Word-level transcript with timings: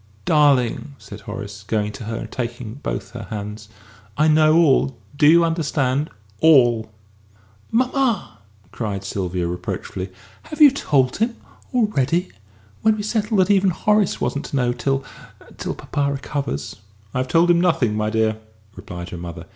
"Darling!" 0.25 0.95
said 0.97 1.19
Horace, 1.21 1.61
going 1.61 1.91
to 1.91 2.05
her 2.05 2.15
and 2.15 2.31
taking 2.31 2.73
both 2.73 3.11
her 3.11 3.27
hands, 3.29 3.69
"I 4.17 4.27
know 4.27 4.55
all 4.57 4.97
do 5.15 5.27
you 5.27 5.43
understand? 5.45 6.09
all!" 6.39 6.89
"Mamma!" 7.69 8.39
cried 8.71 9.03
Sylvia, 9.03 9.45
reproachfully, 9.45 10.09
"have 10.41 10.59
you 10.59 10.71
told 10.71 11.17
him 11.17 11.35
already? 11.71 12.31
When 12.81 12.97
we 12.97 13.03
settled 13.03 13.41
that 13.41 13.51
even 13.51 13.69
Horace 13.69 14.19
wasn't 14.19 14.45
to 14.45 14.55
know 14.55 14.73
till 14.73 15.05
till 15.59 15.75
papa 15.75 16.13
recovers!" 16.13 16.77
"I 17.13 17.19
have 17.19 17.27
told 17.27 17.51
him 17.51 17.61
nothing, 17.61 17.95
my 17.95 18.09
dear," 18.09 18.39
replied 18.75 19.09
her 19.11 19.17
mother. 19.17 19.45